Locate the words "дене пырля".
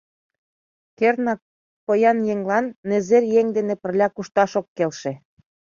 3.57-4.07